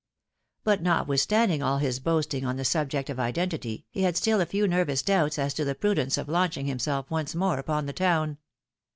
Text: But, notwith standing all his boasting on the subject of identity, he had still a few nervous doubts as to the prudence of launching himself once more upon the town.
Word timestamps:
But, 0.63 0.81
notwith 0.81 1.19
standing 1.19 1.61
all 1.61 1.77
his 1.77 1.99
boasting 1.99 2.43
on 2.43 2.57
the 2.57 2.65
subject 2.65 3.07
of 3.11 3.19
identity, 3.19 3.85
he 3.91 4.01
had 4.01 4.17
still 4.17 4.41
a 4.41 4.47
few 4.47 4.67
nervous 4.67 5.03
doubts 5.03 5.37
as 5.37 5.53
to 5.53 5.63
the 5.63 5.75
prudence 5.75 6.17
of 6.17 6.27
launching 6.27 6.65
himself 6.65 7.11
once 7.11 7.35
more 7.35 7.59
upon 7.59 7.85
the 7.85 7.93
town. 7.93 8.39